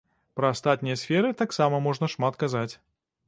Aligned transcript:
Пра 0.37 0.47
астатнія 0.53 0.95
сферы 1.01 1.29
таксама 1.43 1.83
можна 1.87 2.11
шмат 2.17 2.33
казаць. 2.45 2.71